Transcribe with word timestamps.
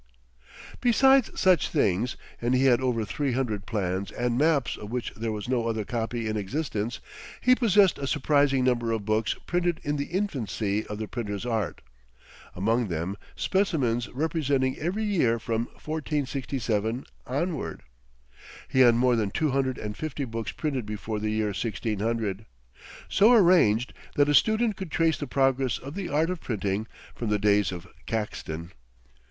Besides 0.81 1.39
such 1.39 1.69
things 1.69 2.17
(and 2.41 2.55
he 2.55 2.63
had 2.65 2.81
over 2.81 3.05
three 3.05 3.33
hundred 3.33 3.67
plans 3.67 4.09
and 4.11 4.35
maps 4.35 4.75
of 4.75 4.89
which 4.89 5.13
there 5.13 5.31
was 5.31 5.47
no 5.47 5.67
other 5.67 5.85
copy 5.85 6.27
in 6.27 6.35
existence), 6.35 6.99
he 7.39 7.53
possessed 7.53 7.99
a 7.99 8.07
surprising 8.07 8.63
number 8.63 8.91
of 8.91 9.05
books 9.05 9.35
printed 9.45 9.79
in 9.83 9.97
the 9.97 10.05
infancy 10.07 10.87
of 10.87 10.97
the 10.97 11.07
printer's 11.07 11.45
art; 11.45 11.81
among 12.55 12.87
them 12.87 13.15
specimens 13.35 14.09
representing 14.09 14.75
every 14.79 15.03
year 15.03 15.37
from 15.37 15.65
1467 15.65 17.05
onward. 17.27 17.83
He 18.69 18.79
had 18.79 18.95
more 18.95 19.15
than 19.15 19.29
two 19.29 19.51
hundred 19.51 19.77
and 19.77 19.95
fifty 19.95 20.25
books 20.25 20.51
printed 20.51 20.87
before 20.87 21.19
the 21.19 21.29
year 21.29 21.49
1600, 21.49 22.47
so 23.07 23.33
arranged 23.33 23.93
that 24.15 24.27
a 24.29 24.33
student 24.33 24.75
could 24.77 24.89
trace 24.89 25.19
the 25.19 25.27
progress 25.27 25.77
of 25.77 25.93
the 25.93 26.09
art 26.09 26.31
of 26.31 26.41
printing 26.41 26.87
from 27.13 27.29
the 27.29 27.37
days 27.37 27.71
of 27.71 27.85
Caxton. 28.07 28.71